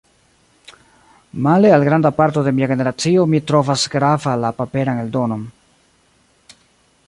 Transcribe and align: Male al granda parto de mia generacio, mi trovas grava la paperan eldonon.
Male 1.47 1.71
al 1.75 1.85
granda 1.89 2.11
parto 2.21 2.41
de 2.47 2.53
mia 2.59 2.69
generacio, 2.73 3.27
mi 3.35 3.43
trovas 3.51 3.83
grava 3.97 4.35
la 4.47 4.53
paperan 4.63 5.03
eldonon. 5.05 5.49